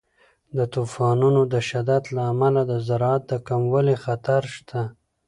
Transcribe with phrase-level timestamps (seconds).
[0.57, 4.81] د طوفانونو د شدت له امله د زراعت د کموالي خطر شته.